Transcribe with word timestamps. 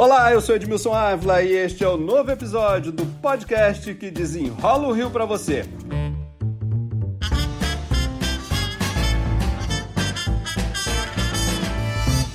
Olá, 0.00 0.32
eu 0.32 0.40
sou 0.40 0.56
Edmilson 0.56 0.94
Ávila 0.94 1.42
e 1.42 1.52
este 1.52 1.84
é 1.84 1.88
o 1.88 1.98
novo 1.98 2.30
episódio 2.30 2.90
do 2.90 3.04
podcast 3.04 3.92
que 3.92 4.10
desenrola 4.10 4.88
o 4.88 4.92
Rio 4.92 5.10
para 5.10 5.26
você. 5.26 5.66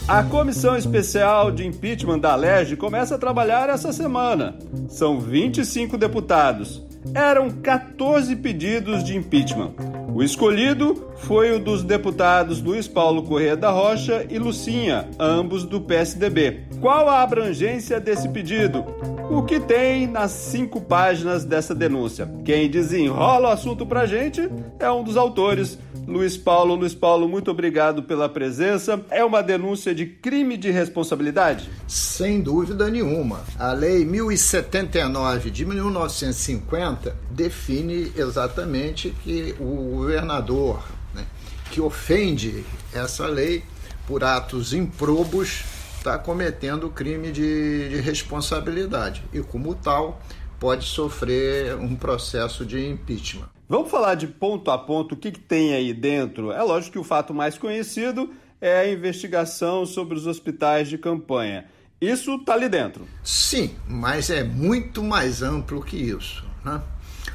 A 0.08 0.22
comissão 0.26 0.78
especial 0.78 1.50
de 1.50 1.66
impeachment 1.66 2.20
da 2.20 2.36
LERJ 2.36 2.76
começa 2.76 3.16
a 3.16 3.18
trabalhar 3.18 3.68
essa 3.68 3.92
semana. 3.92 4.56
São 4.88 5.20
25 5.20 5.98
deputados. 5.98 6.86
Eram 7.16 7.50
14 7.50 8.36
pedidos 8.36 9.04
de 9.04 9.18
impeachment. 9.18 9.74
O 10.16 10.24
escolhido 10.24 11.10
foi 11.18 11.52
o 11.52 11.60
dos 11.60 11.84
deputados 11.84 12.62
Luiz 12.62 12.88
Paulo 12.88 13.24
Corrêa 13.24 13.58
da 13.58 13.70
Rocha 13.70 14.26
e 14.30 14.40
Lucinha, 14.40 15.10
ambos 15.20 15.66
do 15.66 15.82
PSDB. 15.82 16.62
Qual 16.80 17.10
a 17.10 17.22
abrangência 17.22 18.00
desse 18.00 18.30
pedido? 18.30 18.86
O 19.30 19.44
que 19.44 19.60
tem 19.60 20.08
nas 20.08 20.32
cinco 20.32 20.80
páginas 20.80 21.44
dessa 21.44 21.76
denúncia? 21.76 22.32
Quem 22.46 22.70
desenrola 22.70 23.50
o 23.50 23.52
assunto 23.52 23.86
pra 23.86 24.06
gente 24.06 24.50
é 24.80 24.90
um 24.90 25.04
dos 25.04 25.18
autores, 25.18 25.78
Luiz 26.08 26.38
Paulo. 26.38 26.76
Luiz 26.76 26.94
Paulo, 26.94 27.28
muito 27.28 27.50
obrigado 27.50 28.04
pela 28.04 28.30
presença. 28.30 29.04
É 29.10 29.24
uma 29.24 29.42
denúncia 29.42 29.94
de 29.94 30.06
crime 30.06 30.56
de 30.56 30.70
responsabilidade? 30.72 31.70
Sem 31.88 32.42
dúvida 32.42 32.90
nenhuma. 32.90 33.44
A 33.58 33.74
Lei 33.74 34.06
1079 34.06 35.50
de 35.50 35.66
1950 35.66 37.16
define 37.32 38.12
exatamente 38.16 39.16
que 39.24 39.56
o 39.60 39.98
governador 39.98 40.84
né, 41.14 41.26
que 41.72 41.82
ofende 41.82 42.64
essa 42.94 43.28
lei 43.28 43.64
por 44.08 44.24
atos 44.24 44.74
improbos 44.74 45.64
está 45.98 46.20
cometendo 46.20 46.90
crime 46.90 47.32
de, 47.32 47.90
de 47.90 47.96
responsabilidade 47.98 49.24
e, 49.34 49.42
como 49.42 49.74
tal, 49.74 50.22
pode 50.60 50.86
sofrer 50.86 51.76
um 51.76 51.96
processo 51.96 52.64
de 52.64 52.88
impeachment. 52.88 53.55
Vamos 53.68 53.90
falar 53.90 54.14
de 54.14 54.28
ponto 54.28 54.70
a 54.70 54.78
ponto 54.78 55.16
o 55.16 55.18
que, 55.18 55.32
que, 55.32 55.40
tem 55.40 55.74
aí 55.74 55.92
dentro. 55.92 56.52
É 56.52 56.62
lógico 56.62 56.94
que 56.94 57.00
o 57.00 57.04
fato 57.04 57.34
mais 57.34 57.58
conhecido 57.58 58.32
é 58.62 58.78
a 58.78 58.92
investigação 58.92 59.88
sobre 59.88 60.16
os 60.16 60.28
hospitais 60.28 60.88
de 60.88 61.00
campanha. 61.00 61.66
Isso 62.00 62.36
está 62.36 62.54
ali 62.54 62.70
dentro. 62.70 63.08
Sim, 63.24 63.76
mas 63.88 64.30
é 64.30 64.44
muito 64.44 65.04
mais 65.04 65.42
amplo 65.42 65.84
que 65.84 65.98
isso. 65.98 66.46
Né? 66.64 66.80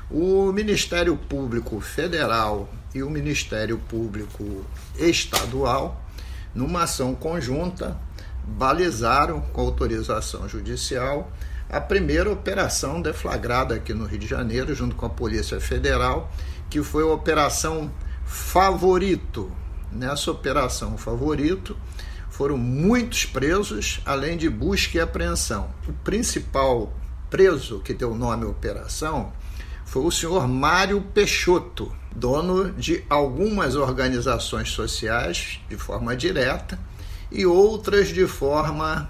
O 0.08 0.52
Ministério 0.52 1.16
Público 1.16 1.80
Federal 1.80 2.68
e 2.94 3.02
o 3.02 3.10
Ministério 3.10 3.78
Público 3.88 4.64
Estadual, 4.96 6.00
numa 6.54 6.84
ação 6.84 7.12
conjunta, 7.12 7.98
balizaram 8.44 9.40
com 9.40 9.62
autorização 9.62 10.48
judicial 10.48 11.32
a 11.70 11.80
primeira 11.80 12.30
operação 12.30 13.00
deflagrada 13.00 13.76
aqui 13.76 13.94
no 13.94 14.04
Rio 14.04 14.18
de 14.18 14.26
Janeiro, 14.26 14.74
junto 14.74 14.96
com 14.96 15.06
a 15.06 15.10
Polícia 15.10 15.60
Federal, 15.60 16.30
que 16.68 16.82
foi 16.82 17.04
a 17.04 17.06
Operação 17.06 17.92
Favorito. 18.26 19.50
Nessa 19.92 20.32
Operação 20.32 20.98
Favorito 20.98 21.76
foram 22.28 22.56
muitos 22.56 23.24
presos, 23.24 24.00
além 24.04 24.36
de 24.36 24.48
busca 24.48 24.98
e 24.98 25.00
apreensão. 25.00 25.70
O 25.86 25.92
principal 25.92 26.92
preso 27.28 27.78
que 27.80 27.94
deu 27.94 28.14
nome 28.14 28.44
à 28.44 28.48
operação 28.48 29.32
foi 29.84 30.02
o 30.02 30.10
senhor 30.10 30.48
Mário 30.48 31.00
Peixoto, 31.14 31.92
dono 32.14 32.72
de 32.72 33.04
algumas 33.08 33.76
organizações 33.76 34.70
sociais 34.70 35.60
de 35.68 35.76
forma 35.76 36.16
direta 36.16 36.78
e 37.30 37.46
outras 37.46 38.08
de 38.08 38.26
forma 38.26 39.08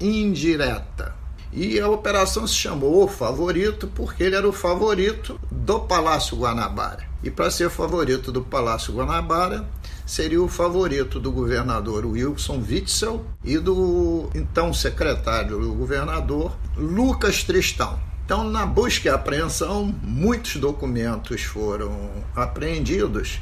indireta. 0.00 1.25
E 1.56 1.80
a 1.80 1.88
operação 1.88 2.46
se 2.46 2.52
chamou 2.52 3.08
Favorito 3.08 3.88
porque 3.94 4.22
ele 4.22 4.36
era 4.36 4.46
o 4.46 4.52
favorito 4.52 5.40
do 5.50 5.80
Palácio 5.80 6.36
Guanabara. 6.36 7.08
E 7.22 7.30
para 7.30 7.50
ser 7.50 7.70
favorito 7.70 8.30
do 8.30 8.42
Palácio 8.42 8.92
Guanabara, 8.92 9.66
seria 10.04 10.42
o 10.42 10.48
favorito 10.48 11.18
do 11.18 11.32
governador 11.32 12.04
Wilson 12.04 12.62
Witzel 12.68 13.24
e 13.42 13.56
do 13.56 14.28
então 14.34 14.70
secretário 14.74 15.58
do 15.58 15.72
governador 15.72 16.54
Lucas 16.76 17.42
Tristão. 17.42 17.98
Então, 18.26 18.44
na 18.44 18.66
busca 18.66 19.08
e 19.08 19.10
apreensão, 19.10 19.94
muitos 20.02 20.56
documentos 20.56 21.42
foram 21.42 22.10
apreendidos 22.34 23.40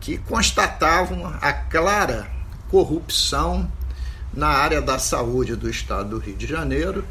que 0.00 0.18
constatavam 0.18 1.34
a 1.40 1.52
clara 1.54 2.30
corrupção 2.68 3.72
na 4.34 4.48
área 4.48 4.82
da 4.82 4.98
saúde 4.98 5.56
do 5.56 5.70
estado 5.70 6.10
do 6.10 6.18
Rio 6.18 6.36
de 6.36 6.46
Janeiro 6.46 7.04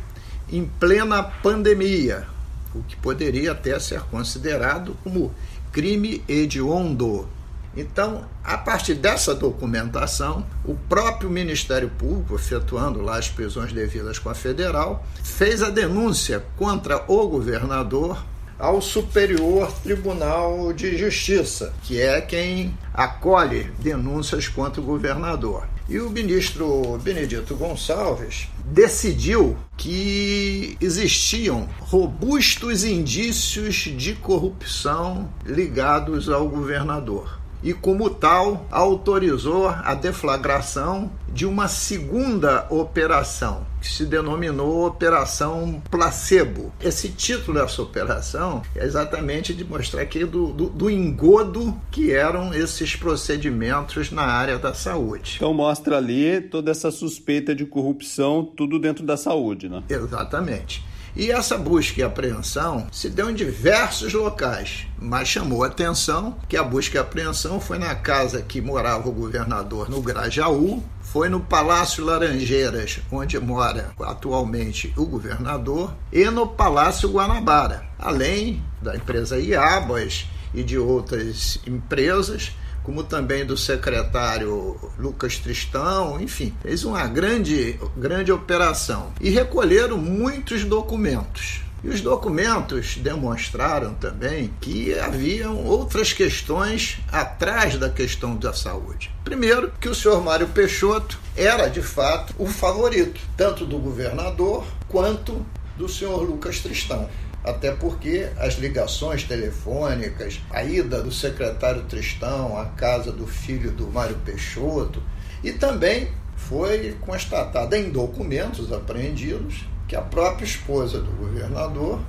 em 0.51 0.65
plena 0.65 1.23
pandemia, 1.23 2.27
o 2.73 2.81
que 2.83 2.95
poderia 2.95 3.51
até 3.51 3.77
ser 3.79 4.01
considerado 4.01 4.95
como 5.03 5.33
crime 5.71 6.23
hediondo. 6.27 7.27
Então, 7.75 8.25
a 8.43 8.57
partir 8.57 8.95
dessa 8.95 9.35
documentação, 9.35 10.43
o 10.65 10.73
próprio 10.73 11.29
Ministério 11.29 11.89
Público, 11.89 12.33
efetuando 12.33 13.01
lá 13.01 13.17
as 13.17 13.29
prisões 13.29 13.71
devidas 13.71 14.17
com 14.17 14.29
a 14.29 14.35
federal, 14.35 15.05
fez 15.23 15.61
a 15.61 15.69
denúncia 15.69 16.43
contra 16.57 17.03
o 17.07 17.27
governador 17.27 18.23
ao 18.57 18.81
Superior 18.81 19.71
Tribunal 19.83 20.73
de 20.73 20.97
Justiça, 20.97 21.71
que 21.83 22.01
é 22.01 22.19
quem 22.19 22.75
acolhe 22.91 23.69
denúncias 23.77 24.47
contra 24.47 24.81
o 24.81 24.83
governador. 24.83 25.67
E 25.89 25.99
o 25.99 26.09
ministro 26.09 26.97
Benedito 27.01 27.55
Gonçalves 27.55 28.49
decidiu 28.65 29.55
que 29.77 30.77
existiam 30.81 31.69
robustos 31.79 32.83
indícios 32.83 33.75
de 33.75 34.13
corrupção 34.15 35.31
ligados 35.45 36.27
ao 36.27 36.49
governador 36.49 37.39
e, 37.63 37.73
como 37.73 38.09
tal, 38.09 38.65
autorizou 38.69 39.67
a 39.67 39.93
deflagração 39.93 41.11
de 41.37 41.45
uma 41.45 41.67
segunda 41.67 42.65
operação, 42.69 43.65
que 43.79 43.87
se 43.87 44.05
denominou 44.05 44.87
Operação 44.87 45.81
Placebo. 45.91 46.73
Esse 46.81 47.09
título 47.09 47.59
dessa 47.59 47.81
operação 47.81 48.63
é 48.75 48.83
exatamente 48.83 49.53
de 49.53 49.63
mostrar 49.63 50.01
aqui 50.01 50.25
do, 50.25 50.47
do, 50.47 50.69
do 50.69 50.89
engodo 50.89 51.79
que 51.91 52.11
eram 52.11 52.53
esses 52.53 52.95
procedimentos 52.95 54.11
na 54.11 54.23
área 54.23 54.57
da 54.57 54.73
saúde. 54.73 55.33
Então 55.35 55.53
mostra 55.53 55.97
ali 55.97 56.41
toda 56.41 56.71
essa 56.71 56.89
suspeita 56.89 57.53
de 57.53 57.65
corrupção, 57.65 58.43
tudo 58.43 58.79
dentro 58.79 59.05
da 59.05 59.15
saúde, 59.15 59.69
né? 59.69 59.83
Exatamente. 59.89 60.83
E 61.19 61.31
essa 61.31 61.57
busca 61.57 61.99
e 61.99 62.03
apreensão 62.03 62.85
se 62.91 63.09
deu 63.09 63.31
em 63.31 63.33
diversos 63.33 64.13
locais, 64.13 64.85
mas 65.01 65.27
chamou 65.27 65.63
atenção 65.63 66.37
que 66.47 66.55
a 66.55 66.61
busca 66.61 66.95
e 66.95 67.01
apreensão 67.01 67.59
foi 67.59 67.79
na 67.79 67.95
casa 67.95 68.43
que 68.43 68.61
morava 68.61 69.09
o 69.09 69.11
governador 69.11 69.89
no 69.89 69.99
Grajaú, 69.99 70.83
foi 71.01 71.27
no 71.27 71.39
Palácio 71.39 72.05
Laranjeiras, 72.05 72.99
onde 73.11 73.39
mora 73.39 73.89
atualmente 73.99 74.93
o 74.95 75.07
governador, 75.07 75.91
e 76.13 76.23
no 76.25 76.45
Palácio 76.45 77.09
Guanabara, 77.09 77.83
além 77.97 78.63
da 78.79 78.95
empresa 78.95 79.39
Iabas 79.39 80.27
e 80.53 80.61
de 80.61 80.77
outras 80.77 81.59
empresas 81.65 82.51
como 82.87 83.03
também 83.03 83.45
do 83.45 83.57
secretário 83.57 84.79
Lucas 84.97 85.37
Tristão, 85.37 86.21
enfim, 86.21 86.53
fez 86.61 86.85
uma 86.85 87.05
grande, 87.05 87.77
grande 87.97 88.31
operação 88.31 89.11
e 89.19 89.29
recolheram 89.29 89.97
muitos 89.97 90.63
documentos. 90.63 91.59
E 91.83 91.89
os 91.89 91.99
documentos 91.99 92.95
demonstraram 92.95 93.93
também 93.93 94.53
que 94.61 94.97
haviam 94.97 95.65
outras 95.65 96.13
questões 96.13 96.97
atrás 97.11 97.75
da 97.75 97.89
questão 97.89 98.37
da 98.37 98.53
saúde. 98.53 99.11
Primeiro, 99.21 99.73
que 99.81 99.89
o 99.89 99.93
senhor 99.93 100.23
Mário 100.23 100.47
Peixoto 100.47 101.19
era 101.35 101.67
de 101.67 101.81
fato 101.81 102.33
o 102.39 102.47
favorito, 102.47 103.19
tanto 103.35 103.65
do 103.65 103.77
governador 103.79 104.65
quanto 104.87 105.45
do 105.77 105.89
senhor 105.89 106.21
Lucas 106.21 106.61
Tristão 106.61 107.09
até 107.47 107.71
porque 107.71 108.29
as 108.37 108.55
ligações 108.55 109.23
telefônicas, 109.23 110.41
a 110.51 110.63
ida 110.63 111.01
do 111.01 111.11
secretário 111.11 111.83
Tristão 111.83 112.57
à 112.57 112.65
casa 112.65 113.11
do 113.11 113.25
filho 113.25 113.71
do 113.71 113.87
Mário 113.87 114.17
Peixoto, 114.25 115.01
e 115.43 115.53
também 115.53 116.09
foi 116.35 116.95
constatada 117.01 117.77
em 117.77 117.89
documentos 117.89 118.71
apreendidos 118.71 119.65
que 119.87 119.95
a 119.95 120.01
própria 120.01 120.45
esposa 120.45 120.99
do 120.99 121.11
governador 121.11 122.01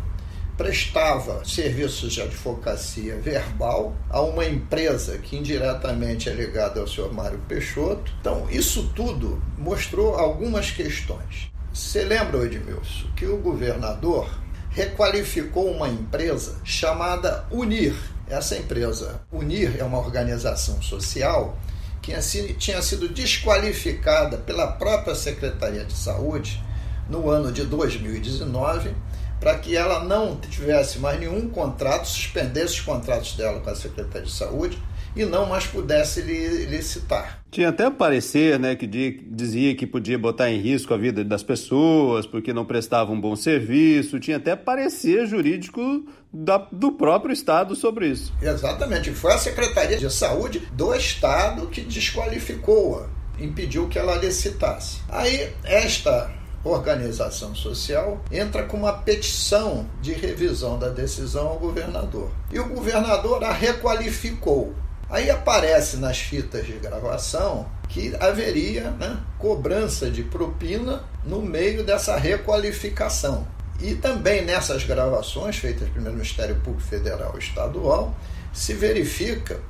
prestava 0.56 1.44
serviços 1.44 2.12
de 2.12 2.20
advocacia 2.20 3.16
verbal 3.16 3.94
a 4.10 4.20
uma 4.20 4.44
empresa 4.44 5.16
que 5.18 5.36
indiretamente 5.36 6.28
é 6.28 6.32
ligada 6.32 6.80
ao 6.80 6.88
senhor 6.88 7.14
Mário 7.14 7.38
Peixoto. 7.46 8.12
Então, 8.20 8.48
isso 8.50 8.90
tudo 8.94 9.40
mostrou 9.56 10.16
algumas 10.16 10.72
questões. 10.72 11.48
Você 11.72 12.02
lembra, 12.02 12.44
Edmilson, 12.44 13.06
que 13.14 13.24
o 13.24 13.36
governador 13.36 14.28
requalificou 14.70 15.70
uma 15.70 15.88
empresa 15.88 16.56
chamada 16.64 17.44
Unir. 17.50 17.94
Essa 18.28 18.56
empresa, 18.56 19.20
Unir, 19.32 19.76
é 19.78 19.84
uma 19.84 19.98
organização 19.98 20.80
social 20.82 21.58
que 22.02 22.12
tinha 22.54 22.82
sido 22.82 23.08
desqualificada 23.08 24.38
pela 24.38 24.66
própria 24.66 25.14
Secretaria 25.14 25.84
de 25.84 25.94
Saúde 25.94 26.62
no 27.08 27.28
ano 27.30 27.52
de 27.52 27.64
2019 27.64 28.94
para 29.40 29.56
que 29.58 29.76
ela 29.76 30.04
não 30.04 30.36
tivesse 30.36 30.98
mais 30.98 31.18
nenhum 31.18 31.48
contrato, 31.48 32.08
suspendesse 32.08 32.74
os 32.74 32.80
contratos 32.80 33.34
dela 33.34 33.60
com 33.60 33.70
a 33.70 33.74
Secretaria 33.74 34.26
de 34.26 34.32
Saúde 34.32 34.82
e 35.18 35.26
não 35.26 35.46
mais 35.46 35.66
pudesse 35.66 36.22
licitar. 36.22 37.42
Tinha 37.50 37.70
até 37.70 37.90
parecer, 37.90 38.58
né, 38.58 38.76
que 38.76 38.86
dizia 38.86 39.74
que 39.74 39.86
podia 39.86 40.18
botar 40.18 40.50
em 40.50 40.60
risco 40.60 40.94
a 40.94 40.96
vida 40.96 41.24
das 41.24 41.42
pessoas 41.42 42.26
porque 42.26 42.52
não 42.52 42.64
prestava 42.64 43.10
um 43.10 43.20
bom 43.20 43.34
serviço. 43.34 44.20
Tinha 44.20 44.36
até 44.36 44.54
parecer 44.54 45.26
jurídico 45.26 46.04
da, 46.32 46.58
do 46.70 46.92
próprio 46.92 47.32
Estado 47.32 47.74
sobre 47.74 48.08
isso. 48.08 48.32
Exatamente. 48.40 49.10
Foi 49.10 49.32
a 49.32 49.38
Secretaria 49.38 49.96
de 49.96 50.10
Saúde 50.12 50.60
do 50.72 50.94
Estado 50.94 51.66
que 51.66 51.80
desqualificou-a, 51.80 53.08
impediu 53.42 53.88
que 53.88 53.98
ela 53.98 54.14
licitasse. 54.16 55.00
Aí, 55.08 55.48
esta 55.64 56.30
organização 56.64 57.54
social 57.54 58.20
entra 58.30 58.64
com 58.64 58.76
uma 58.76 58.92
petição 58.92 59.86
de 60.00 60.12
revisão 60.12 60.78
da 60.78 60.88
decisão 60.88 61.48
ao 61.48 61.58
governador. 61.58 62.30
E 62.52 62.58
o 62.58 62.68
governador 62.68 63.42
a 63.44 63.52
requalificou. 63.52 64.74
Aí 65.10 65.30
aparece 65.30 65.96
nas 65.96 66.18
fitas 66.18 66.66
de 66.66 66.74
gravação 66.74 67.66
que 67.88 68.14
haveria 68.20 68.90
né, 68.90 69.18
cobrança 69.38 70.10
de 70.10 70.22
propina 70.22 71.02
no 71.24 71.40
meio 71.40 71.82
dessa 71.82 72.16
requalificação. 72.16 73.46
E 73.80 73.94
também 73.94 74.44
nessas 74.44 74.84
gravações 74.84 75.56
feitas 75.56 75.88
pelo 75.88 76.10
Ministério 76.10 76.56
Público 76.56 76.86
Federal 76.86 77.32
e 77.36 77.38
Estadual, 77.38 78.14
se 78.52 78.74
verifica 78.74 79.60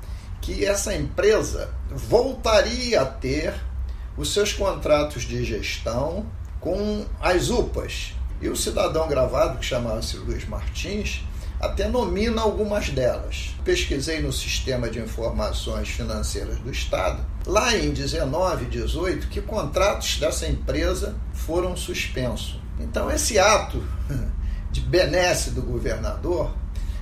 que 0.40 0.64
essa 0.64 0.94
empresa 0.94 1.70
voltaria 1.90 3.02
a 3.02 3.04
ter 3.04 3.54
os 4.16 4.32
seus 4.32 4.52
contratos 4.52 5.22
de 5.22 5.44
gestão 5.44 6.26
com 6.58 7.04
as 7.20 7.50
UPAs. 7.50 8.14
E 8.40 8.48
o 8.48 8.56
cidadão 8.56 9.06
gravado, 9.08 9.58
que 9.58 9.64
chamava-se 9.64 10.16
Luiz 10.16 10.46
Martins, 10.48 11.22
até 11.60 11.88
nomina 11.88 12.42
algumas 12.42 12.90
delas. 12.90 13.54
Pesquisei 13.64 14.20
no 14.20 14.32
Sistema 14.32 14.88
de 14.88 14.98
Informações 14.98 15.88
Financeiras 15.88 16.58
do 16.58 16.70
Estado, 16.70 17.24
lá 17.46 17.76
em 17.76 17.90
19 17.90 18.64
e 18.64 18.68
18, 18.68 19.28
que 19.28 19.40
contratos 19.40 20.18
dessa 20.18 20.46
empresa 20.46 21.16
foram 21.32 21.76
suspensos. 21.76 22.60
Então, 22.80 23.10
esse 23.10 23.38
ato 23.38 23.82
de 24.70 24.80
benesse 24.80 25.50
do 25.50 25.62
governador 25.62 26.54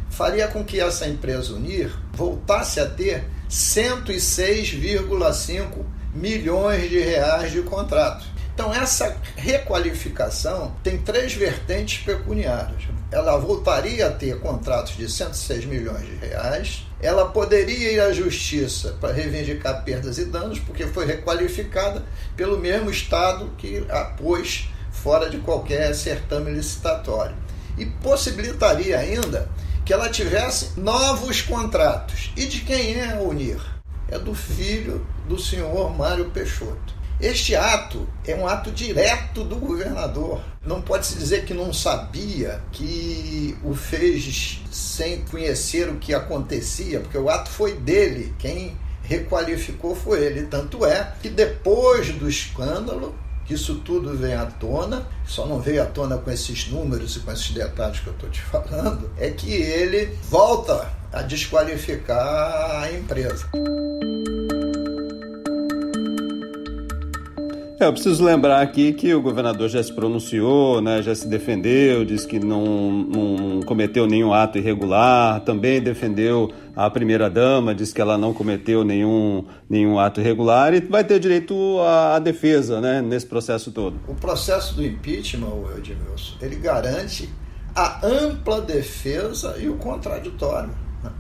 faria 0.08 0.48
com 0.48 0.64
que 0.64 0.80
essa 0.80 1.06
empresa 1.06 1.52
Unir 1.52 1.94
voltasse 2.12 2.80
a 2.80 2.86
ter 2.86 3.28
106,5 3.50 5.84
milhões 6.14 6.88
de 6.88 6.98
reais 6.98 7.52
de 7.52 7.60
contrato. 7.62 8.24
Então, 8.54 8.72
essa 8.72 9.18
requalificação 9.36 10.74
tem 10.82 10.96
três 10.96 11.34
vertentes 11.34 12.02
pecuniárias. 12.02 12.95
Ela 13.10 13.36
voltaria 13.36 14.08
a 14.08 14.10
ter 14.10 14.40
contratos 14.40 14.96
de 14.96 15.08
106 15.08 15.64
milhões 15.64 16.04
de 16.04 16.16
reais, 16.16 16.86
ela 17.00 17.26
poderia 17.26 17.92
ir 17.92 18.00
à 18.00 18.12
justiça 18.12 18.96
para 19.00 19.12
reivindicar 19.12 19.84
perdas 19.84 20.18
e 20.18 20.24
danos, 20.24 20.58
porque 20.58 20.86
foi 20.86 21.06
requalificada 21.06 22.04
pelo 22.36 22.58
mesmo 22.58 22.90
Estado 22.90 23.50
que 23.58 23.86
a 23.88 24.04
pôs 24.04 24.68
fora 24.90 25.28
de 25.30 25.38
qualquer 25.38 25.94
certame 25.94 26.50
licitatório. 26.50 27.36
E 27.78 27.84
possibilitaria 27.86 28.98
ainda 28.98 29.48
que 29.84 29.92
ela 29.92 30.08
tivesse 30.08 30.80
novos 30.80 31.42
contratos. 31.42 32.32
E 32.36 32.46
de 32.46 32.62
quem 32.62 32.96
é 32.96 33.12
a 33.12 33.20
Unir? 33.20 33.60
É 34.08 34.18
do 34.18 34.34
filho 34.34 35.06
do 35.28 35.38
senhor 35.38 35.96
Mário 35.96 36.30
Peixoto. 36.30 36.95
Este 37.18 37.56
ato 37.56 38.06
é 38.26 38.34
um 38.34 38.46
ato 38.46 38.70
direto 38.70 39.42
do 39.42 39.56
governador. 39.56 40.42
Não 40.64 40.82
pode 40.82 41.06
se 41.06 41.16
dizer 41.16 41.46
que 41.46 41.54
não 41.54 41.72
sabia, 41.72 42.60
que 42.70 43.56
o 43.64 43.74
fez 43.74 44.60
sem 44.70 45.22
conhecer 45.22 45.88
o 45.88 45.96
que 45.96 46.12
acontecia, 46.12 47.00
porque 47.00 47.16
o 47.16 47.30
ato 47.30 47.48
foi 47.48 47.72
dele. 47.74 48.34
Quem 48.38 48.76
requalificou 49.02 49.96
foi 49.96 50.24
ele. 50.24 50.42
Tanto 50.46 50.84
é 50.84 51.14
que 51.22 51.30
depois 51.30 52.10
do 52.12 52.28
escândalo, 52.28 53.14
que 53.46 53.54
isso 53.54 53.76
tudo 53.76 54.14
vem 54.14 54.34
à 54.34 54.44
tona, 54.44 55.06
só 55.26 55.46
não 55.46 55.58
veio 55.58 55.82
à 55.82 55.86
tona 55.86 56.18
com 56.18 56.30
esses 56.30 56.68
números 56.68 57.16
e 57.16 57.20
com 57.20 57.32
esses 57.32 57.50
detalhes 57.50 58.00
que 58.00 58.08
eu 58.08 58.12
estou 58.12 58.28
te 58.28 58.42
falando, 58.42 59.10
é 59.16 59.30
que 59.30 59.50
ele 59.50 60.18
volta 60.28 60.92
a 61.10 61.22
desqualificar 61.22 62.82
a 62.82 62.92
empresa. 62.92 63.48
Eu 67.86 67.92
preciso 67.92 68.24
lembrar 68.24 68.62
aqui 68.62 68.92
que 68.92 69.14
o 69.14 69.22
governador 69.22 69.68
já 69.68 69.80
se 69.80 69.92
pronunciou, 69.92 70.80
né, 70.82 71.00
já 71.02 71.14
se 71.14 71.28
defendeu, 71.28 72.04
disse 72.04 72.26
que 72.26 72.40
não, 72.40 72.90
não 72.90 73.60
cometeu 73.62 74.08
nenhum 74.08 74.32
ato 74.32 74.58
irregular, 74.58 75.40
também 75.42 75.80
defendeu 75.80 76.50
a 76.74 76.90
primeira-dama, 76.90 77.72
disse 77.72 77.94
que 77.94 78.00
ela 78.00 78.18
não 78.18 78.34
cometeu 78.34 78.82
nenhum, 78.82 79.46
nenhum 79.70 80.00
ato 80.00 80.20
irregular 80.20 80.74
e 80.74 80.80
vai 80.80 81.04
ter 81.04 81.20
direito 81.20 81.78
à, 81.78 82.16
à 82.16 82.18
defesa 82.18 82.80
né, 82.80 83.00
nesse 83.00 83.26
processo 83.26 83.70
todo. 83.70 84.00
O 84.08 84.16
processo 84.16 84.74
do 84.74 84.84
impeachment, 84.84 85.46
Edmilson, 85.78 86.34
ele 86.42 86.56
garante 86.56 87.30
a 87.72 88.04
ampla 88.04 88.60
defesa 88.62 89.56
e 89.60 89.68
o 89.68 89.76
contraditório. 89.76 90.70
Né? 91.04 91.12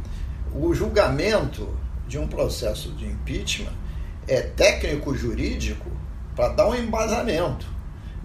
O 0.52 0.74
julgamento 0.74 1.68
de 2.08 2.18
um 2.18 2.26
processo 2.26 2.90
de 2.90 3.06
impeachment 3.06 3.72
é 4.26 4.40
técnico-jurídico 4.40 6.05
para 6.36 6.50
dar 6.50 6.68
um 6.68 6.74
embasamento. 6.74 7.74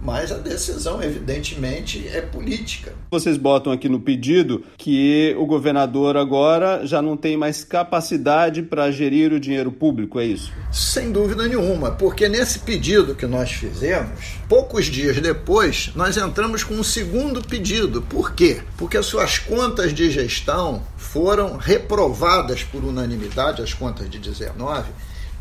Mas 0.03 0.31
a 0.31 0.37
decisão, 0.37 1.01
evidentemente, 1.01 2.07
é 2.07 2.21
política. 2.21 2.93
Vocês 3.11 3.37
botam 3.37 3.71
aqui 3.71 3.87
no 3.87 3.99
pedido 3.99 4.63
que 4.75 5.35
o 5.37 5.45
governador 5.45 6.17
agora 6.17 6.87
já 6.87 7.03
não 7.03 7.15
tem 7.15 7.37
mais 7.37 7.63
capacidade 7.63 8.63
para 8.63 8.89
gerir 8.89 9.31
o 9.31 9.39
dinheiro 9.39 9.71
público, 9.71 10.19
é 10.19 10.25
isso? 10.25 10.51
Sem 10.71 11.11
dúvida 11.11 11.47
nenhuma, 11.47 11.91
porque 11.91 12.27
nesse 12.27 12.59
pedido 12.59 13.13
que 13.13 13.27
nós 13.27 13.51
fizemos, 13.51 14.37
poucos 14.49 14.87
dias 14.87 15.19
depois, 15.19 15.91
nós 15.95 16.17
entramos 16.17 16.63
com 16.63 16.73
um 16.73 16.83
segundo 16.83 17.39
pedido. 17.47 18.01
Por 18.01 18.33
quê? 18.33 18.63
Porque 18.77 18.97
as 18.97 19.05
suas 19.05 19.37
contas 19.37 19.93
de 19.93 20.09
gestão 20.09 20.81
foram 20.97 21.57
reprovadas 21.57 22.63
por 22.63 22.83
unanimidade, 22.83 23.61
as 23.61 23.71
contas 23.71 24.09
de 24.09 24.17
19 24.17 24.89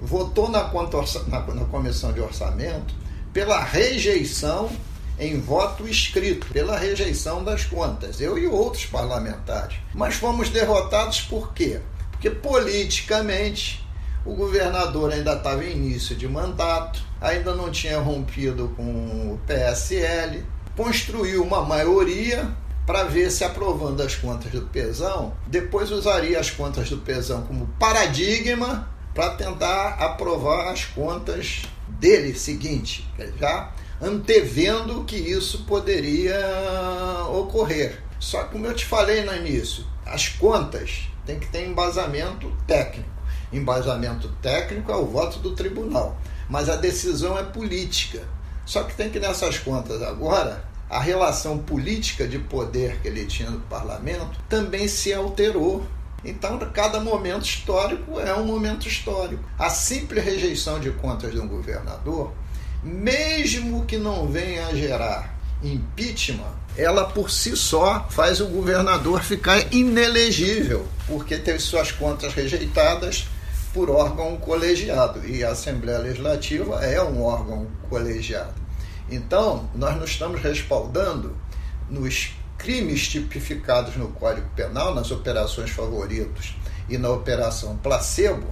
votou 0.00 0.48
na, 0.48 0.64
conta, 0.64 0.98
na, 1.26 1.40
na 1.54 1.64
comissão 1.64 2.12
de 2.12 2.20
orçamento 2.20 2.94
pela 3.32 3.60
rejeição 3.60 4.70
em 5.18 5.40
voto 5.40 5.88
escrito, 5.88 6.46
pela 6.48 6.78
rejeição 6.78 7.42
das 7.42 7.64
contas, 7.64 8.20
eu 8.20 8.38
e 8.38 8.46
outros 8.46 8.86
parlamentares. 8.86 9.76
Mas 9.94 10.14
fomos 10.14 10.48
derrotados 10.48 11.20
por 11.22 11.52
quê? 11.52 11.80
Porque 12.12 12.30
politicamente 12.30 13.84
o 14.24 14.34
governador 14.34 15.12
ainda 15.12 15.34
estava 15.34 15.64
em 15.64 15.72
início 15.72 16.14
de 16.14 16.28
mandato, 16.28 17.02
ainda 17.20 17.54
não 17.54 17.70
tinha 17.70 17.98
rompido 17.98 18.72
com 18.76 18.82
o 18.82 19.40
PSL, 19.46 20.44
construiu 20.76 21.42
uma 21.42 21.62
maioria 21.62 22.48
para 22.86 23.04
ver 23.04 23.30
se 23.30 23.44
aprovando 23.44 24.02
as 24.02 24.14
contas 24.14 24.50
do 24.52 24.62
Pesão, 24.62 25.34
depois 25.46 25.90
usaria 25.90 26.38
as 26.38 26.50
contas 26.50 26.88
do 26.88 26.98
Pesão 26.98 27.42
como 27.42 27.66
paradigma 27.78 28.88
para 29.14 29.30
tentar 29.30 29.96
aprovar 29.98 30.68
as 30.68 30.84
contas 30.84 31.62
dele 31.98 32.34
seguinte, 32.34 33.08
já 33.38 33.72
antevendo 34.00 35.04
que 35.04 35.16
isso 35.16 35.64
poderia 35.64 36.38
ocorrer. 37.30 38.02
Só 38.18 38.44
que 38.44 38.52
como 38.52 38.66
eu 38.66 38.74
te 38.74 38.84
falei 38.84 39.24
no 39.24 39.34
início, 39.34 39.84
as 40.06 40.28
contas 40.28 41.08
têm 41.26 41.38
que 41.38 41.48
ter 41.48 41.66
embasamento 41.66 42.50
técnico. 42.66 43.08
Embasamento 43.52 44.28
técnico 44.42 44.92
é 44.92 44.96
o 44.96 45.06
voto 45.06 45.38
do 45.38 45.54
tribunal, 45.54 46.20
mas 46.48 46.68
a 46.68 46.76
decisão 46.76 47.38
é 47.38 47.42
política. 47.42 48.22
Só 48.64 48.82
que 48.82 48.94
tem 48.94 49.10
que 49.10 49.18
nessas 49.18 49.58
contas 49.58 50.02
agora 50.02 50.64
a 50.90 51.00
relação 51.00 51.58
política 51.58 52.26
de 52.26 52.38
poder 52.38 53.00
que 53.00 53.08
ele 53.08 53.26
tinha 53.26 53.50
no 53.50 53.60
parlamento 53.60 54.38
também 54.48 54.88
se 54.88 55.12
alterou 55.12 55.86
então, 56.24 56.58
cada 56.72 57.00
momento 57.00 57.44
histórico 57.44 58.18
é 58.18 58.34
um 58.34 58.44
momento 58.44 58.88
histórico. 58.88 59.42
A 59.58 59.70
simples 59.70 60.24
rejeição 60.24 60.80
de 60.80 60.90
contas 60.90 61.32
de 61.32 61.38
um 61.38 61.46
governador, 61.46 62.32
mesmo 62.82 63.84
que 63.84 63.96
não 63.96 64.26
venha 64.26 64.66
a 64.66 64.74
gerar 64.74 65.38
impeachment, 65.62 66.56
ela 66.76 67.04
por 67.06 67.30
si 67.30 67.56
só 67.56 68.06
faz 68.10 68.40
o 68.40 68.46
governador 68.46 69.22
ficar 69.22 69.72
inelegível, 69.72 70.86
porque 71.06 71.36
teve 71.36 71.58
suas 71.58 71.90
contas 71.90 72.34
rejeitadas 72.34 73.28
por 73.72 73.90
órgão 73.90 74.36
colegiado, 74.38 75.26
e 75.26 75.44
a 75.44 75.50
Assembleia 75.50 75.98
Legislativa 75.98 76.84
é 76.84 77.02
um 77.02 77.22
órgão 77.22 77.66
colegiado. 77.88 78.54
Então, 79.10 79.68
nós 79.74 79.96
não 79.96 80.04
estamos 80.04 80.40
respaldando 80.40 81.36
nos 81.88 82.30
crimes 82.58 83.08
tipificados 83.08 83.96
no 83.96 84.08
Código 84.08 84.48
Penal, 84.54 84.94
nas 84.94 85.10
operações 85.10 85.70
favoritos 85.70 86.56
e 86.88 86.98
na 86.98 87.08
operação 87.08 87.76
placebo, 87.76 88.48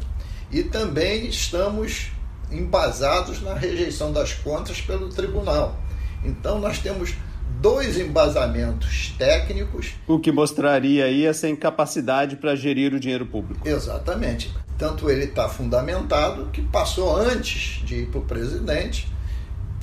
e 0.51 0.63
também 0.63 1.27
estamos 1.27 2.13
embasados 2.51 3.43
na 3.43 3.55
rejeição 3.55 4.13
das 4.13 4.33
contas 4.33 4.81
pelo 4.81 5.09
tribunal. 5.09 5.77
Então, 6.25 6.61
nós 6.61 6.79
temos 6.79 7.15
dois 7.61 7.99
embasamentos 7.99 9.15
técnicos. 9.19 9.95
O 10.07 10.19
que 10.19 10.31
mostraria 10.31 11.07
aí 11.07 11.27
essa 11.27 11.49
incapacidade 11.49 12.37
para 12.37 12.55
gerir 12.55 12.95
o 12.95 13.01
dinheiro 13.01 13.27
público. 13.27 13.69
Exatamente. 13.69 14.55
Tanto 14.79 15.11
ele 15.11 15.25
está 15.25 15.49
fundamentado 15.49 16.51
que 16.53 16.63
passou 16.63 17.17
antes 17.17 17.85
de 17.85 18.03
ir 18.03 18.07
para 18.07 18.21
o 18.21 18.25
presidente 18.25 19.09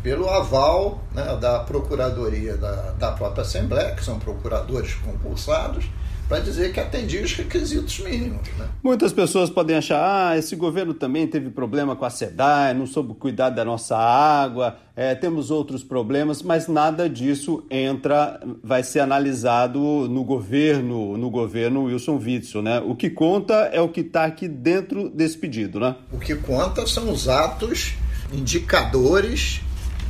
pelo 0.04 0.30
aval 0.30 1.02
né, 1.16 1.24
da 1.40 1.60
Procuradoria 1.60 2.58
da, 2.58 2.92
da 2.92 3.12
própria 3.14 3.42
Assembleia, 3.42 3.96
que 3.96 4.04
são 4.04 4.20
procuradores 4.20 4.94
concursados, 4.96 5.86
para 6.28 6.40
dizer 6.40 6.74
que 6.74 6.80
atendia 6.80 7.22
os 7.22 7.34
requisitos 7.34 8.00
mínimos. 8.00 8.48
Né? 8.58 8.68
Muitas 8.82 9.14
pessoas 9.14 9.50
podem 9.50 9.78
achar, 9.78 10.32
ah, 10.32 10.38
esse 10.38 10.56
governo 10.56 10.94
também 10.94 11.28
teve 11.28 11.50
problema 11.50 11.96
com 11.96 12.06
a 12.06 12.10
SEDAI, 12.10 12.74
não 12.74 12.86
soube 12.86 13.14
cuidar 13.14 13.50
da 13.50 13.64
nossa 13.64 13.98
água, 13.98 14.78
é, 14.96 15.16
temos 15.16 15.52
outros 15.52 15.84
problemas, 15.84 16.42
mas 16.42 16.68
nada 16.68 17.10
disso 17.10 17.64
entra, 17.70 18.40
vai 18.64 18.84
ser 18.84 19.02
analisado 19.02 19.80
no 19.80 20.24
governo, 20.24 21.18
no 21.18 21.30
governo 21.30 21.84
Wilson 21.84 22.18
Witzel, 22.18 22.62
né? 22.62 22.82
O 22.86 22.96
que 22.96 23.10
conta 23.10 23.54
é 23.72 23.82
o 23.82 23.90
que 23.90 24.02
está 24.02 24.26
aqui 24.26 24.48
dentro 24.48 25.10
desse 25.10 25.38
pedido, 25.38 25.80
né? 25.80 25.96
O 26.12 26.18
que 26.18 26.36
conta 26.36 26.88
são 26.88 27.12
os 27.12 27.28
atos 27.28 27.96
indicadores 28.32 29.62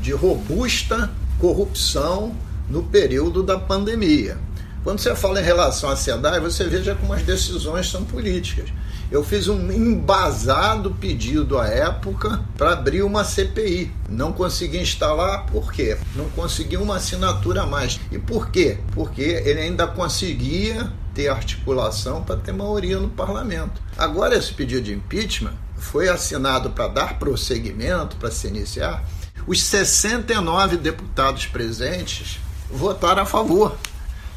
de 0.03 0.11
robusta 0.11 1.09
corrupção 1.39 2.35
no 2.69 2.83
período 2.83 3.41
da 3.41 3.57
pandemia. 3.57 4.37
Quando 4.83 4.99
você 4.99 5.15
fala 5.15 5.39
em 5.39 5.43
relação 5.43 5.89
à 5.89 5.95
SEDAI, 5.95 6.41
você 6.41 6.65
veja 6.65 6.93
como 6.93 7.13
as 7.13 7.23
decisões 7.23 7.89
são 7.89 8.03
políticas. 8.03 8.69
Eu 9.09 9.23
fiz 9.23 9.47
um 9.47 9.71
embasado 9.71 10.91
pedido 10.91 11.57
à 11.57 11.67
época 11.67 12.43
para 12.57 12.73
abrir 12.73 13.01
uma 13.03 13.23
CPI. 13.23 13.91
Não 14.09 14.33
consegui 14.33 14.79
instalar, 14.79 15.45
por 15.45 15.71
quê? 15.71 15.97
Não 16.17 16.29
consegui 16.31 16.75
uma 16.75 16.97
assinatura 16.97 17.61
a 17.61 17.65
mais. 17.65 17.97
E 18.11 18.19
por 18.19 18.51
quê? 18.51 18.79
Porque 18.91 19.21
ele 19.21 19.61
ainda 19.61 19.87
conseguia 19.87 20.91
ter 21.13 21.29
articulação 21.29 22.23
para 22.23 22.35
ter 22.35 22.51
maioria 22.51 22.99
no 22.99 23.09
parlamento. 23.09 23.81
Agora, 23.97 24.35
esse 24.35 24.51
pedido 24.53 24.81
de 24.81 24.93
impeachment 24.93 25.53
foi 25.77 26.09
assinado 26.09 26.71
para 26.71 26.89
dar 26.89 27.19
prosseguimento, 27.19 28.17
para 28.17 28.31
se 28.31 28.47
iniciar, 28.47 29.05
os 29.45 29.63
69 29.63 30.77
deputados 30.77 31.45
presentes 31.45 32.39
votaram 32.69 33.23
a 33.23 33.25
favor. 33.25 33.77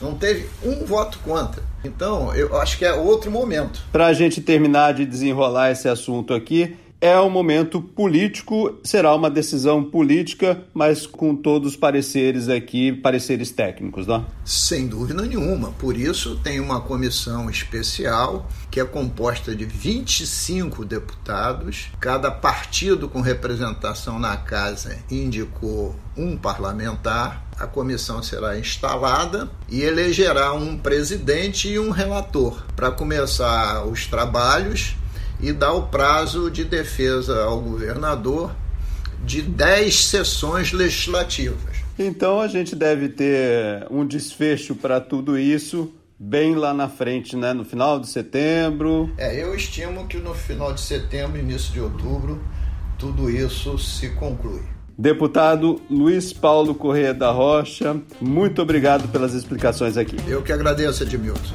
Não 0.00 0.14
teve 0.14 0.48
um 0.62 0.84
voto 0.84 1.18
contra. 1.20 1.62
Então, 1.84 2.34
eu 2.34 2.58
acho 2.60 2.76
que 2.76 2.84
é 2.84 2.92
outro 2.92 3.30
momento. 3.30 3.80
Para 3.92 4.06
a 4.06 4.12
gente 4.12 4.40
terminar 4.40 4.92
de 4.92 5.06
desenrolar 5.06 5.70
esse 5.70 5.88
assunto 5.88 6.34
aqui, 6.34 6.76
é 7.06 7.20
um 7.20 7.30
momento 7.30 7.80
político, 7.80 8.78
será 8.82 9.14
uma 9.14 9.30
decisão 9.30 9.84
política, 9.84 10.64
mas 10.74 11.06
com 11.06 11.36
todos 11.36 11.72
os 11.72 11.76
pareceres 11.76 12.48
aqui, 12.48 12.92
pareceres 12.92 13.50
técnicos, 13.50 14.06
não? 14.06 14.26
Sem 14.44 14.88
dúvida 14.88 15.22
nenhuma. 15.22 15.70
Por 15.72 15.96
isso 15.96 16.36
tem 16.42 16.58
uma 16.58 16.80
comissão 16.80 17.48
especial 17.48 18.48
que 18.70 18.80
é 18.80 18.84
composta 18.84 19.54
de 19.54 19.64
25 19.64 20.84
deputados. 20.84 21.86
Cada 22.00 22.30
partido 22.30 23.08
com 23.08 23.20
representação 23.20 24.18
na 24.18 24.36
casa 24.36 24.98
indicou 25.10 25.94
um 26.16 26.36
parlamentar. 26.36 27.46
A 27.58 27.66
comissão 27.66 28.22
será 28.22 28.58
instalada 28.58 29.48
e 29.68 29.80
elegerá 29.80 30.52
um 30.52 30.76
presidente 30.76 31.68
e 31.68 31.78
um 31.78 31.90
relator 31.90 32.66
para 32.74 32.90
começar 32.90 33.84
os 33.84 34.06
trabalhos 34.06 34.94
e 35.40 35.52
dá 35.52 35.72
o 35.72 35.88
prazo 35.88 36.50
de 36.50 36.64
defesa 36.64 37.44
ao 37.44 37.60
governador 37.60 38.54
de 39.24 39.42
10 39.42 39.94
sessões 40.04 40.72
legislativas. 40.72 41.76
Então 41.98 42.40
a 42.40 42.48
gente 42.48 42.76
deve 42.76 43.08
ter 43.08 43.86
um 43.90 44.06
desfecho 44.06 44.74
para 44.74 45.00
tudo 45.00 45.38
isso 45.38 45.92
bem 46.18 46.54
lá 46.54 46.72
na 46.72 46.88
frente, 46.88 47.36
né? 47.36 47.52
No 47.52 47.64
final 47.64 48.00
de 48.00 48.08
setembro. 48.08 49.10
É, 49.18 49.42
eu 49.42 49.54
estimo 49.54 50.06
que 50.06 50.16
no 50.18 50.34
final 50.34 50.72
de 50.72 50.80
setembro, 50.80 51.38
início 51.38 51.72
de 51.72 51.80
outubro, 51.80 52.42
tudo 52.98 53.30
isso 53.30 53.78
se 53.78 54.10
conclui. 54.10 54.62
Deputado 54.98 55.80
Luiz 55.90 56.32
Paulo 56.32 56.74
Correia 56.74 57.12
da 57.12 57.30
Rocha, 57.30 58.00
muito 58.18 58.62
obrigado 58.62 59.08
pelas 59.08 59.34
explicações 59.34 59.98
aqui. 59.98 60.16
Eu 60.26 60.42
que 60.42 60.50
agradeço, 60.50 61.02
Edmilson. 61.02 61.54